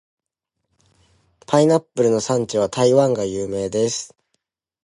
[1.45, 4.15] パイナップルの産地は台湾が有名です。